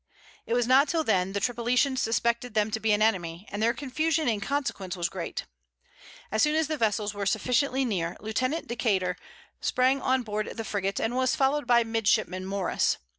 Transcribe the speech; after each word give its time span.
It 0.47 0.55
was 0.55 0.65
not 0.65 0.87
till 0.89 1.03
then 1.03 1.33
the 1.33 1.39
Tripolitans 1.39 1.99
suspected 2.01 2.55
them 2.55 2.71
to 2.71 2.79
be 2.79 2.91
an 2.91 3.03
enemy; 3.03 3.47
and 3.51 3.61
their 3.61 3.71
confusion 3.71 4.27
in 4.27 4.41
consequence 4.41 4.97
was 4.97 5.09
great. 5.09 5.45
As 6.31 6.41
soon 6.41 6.55
as 6.55 6.65
the 6.67 6.75
vessels 6.75 7.13
were 7.13 7.27
sufficiently 7.27 7.85
near, 7.85 8.17
Lieutenant 8.19 8.65
Decater 8.67 9.15
sprang 9.59 10.01
on 10.01 10.23
board 10.23 10.57
the 10.57 10.65
frigate, 10.65 10.99
and 10.99 11.15
was 11.15 11.35
followed 11.35 11.67
by 11.67 11.83
midshipman 11.83 12.47
Morris. 12.47 12.97